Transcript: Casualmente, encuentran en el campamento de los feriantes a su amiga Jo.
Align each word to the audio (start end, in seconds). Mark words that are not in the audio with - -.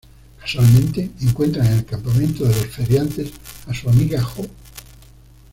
Casualmente, 0.39 1.11
encuentran 1.21 1.67
en 1.67 1.73
el 1.73 1.85
campamento 1.85 2.43
de 2.43 2.55
los 2.55 2.65
feriantes 2.65 3.29
a 3.67 3.73
su 3.75 3.87
amiga 3.87 4.19
Jo. 4.23 4.47